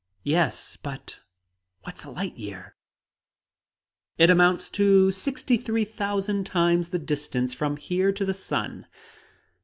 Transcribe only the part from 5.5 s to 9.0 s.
three thousand times the distance from here to the sun!"